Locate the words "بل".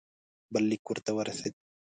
0.53-0.63